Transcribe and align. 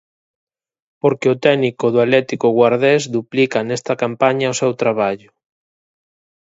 Porque 1.01 1.27
o 1.33 1.39
técnico 1.45 1.85
do 1.93 1.99
Atlético 2.05 2.47
Guardés 2.57 3.01
duplica 3.15 3.59
nesta 3.63 3.93
campaña 4.03 4.53
o 4.53 4.57
seu 4.61 4.71
traballo. 4.81 5.29